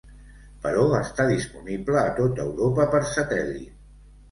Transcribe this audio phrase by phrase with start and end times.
[0.63, 3.81] Però està disponible a tot Europa per satèl·lit.